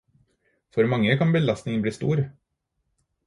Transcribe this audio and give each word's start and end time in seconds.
For 0.77 0.87
mange 0.93 1.13
kan 1.19 1.35
belastningen 1.35 1.85
bli 1.85 1.93
stor. 1.99 2.25